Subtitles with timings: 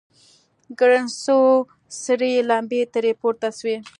[0.79, 1.37] ګړز سو
[2.03, 3.77] سرې لمبې ترې پورته سوې.